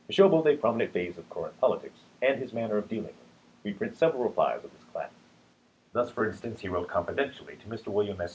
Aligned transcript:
To 0.07 0.13
show 0.13 0.29
both 0.29 0.45
a 0.47 0.55
prominent 0.57 0.93
phase 0.93 1.17
of 1.17 1.29
current 1.29 1.59
politics 1.59 1.99
and 2.21 2.39
his 2.39 2.53
manner 2.53 2.77
of 2.77 2.89
dealing 2.89 3.05
with 3.05 3.11
it, 3.13 3.17
we 3.63 3.73
print 3.73 3.95
several 3.97 4.23
replies 4.23 4.63
of 4.63 4.71
this 4.71 4.83
class. 4.91 5.09
Thus, 5.93 6.09
for 6.09 6.27
instance, 6.27 6.61
he 6.61 6.69
wrote, 6.69 6.87
confidentially, 6.87 7.57
to 7.57 7.67
Mr. 7.67 7.87
William 7.87 8.21
S. 8.21 8.29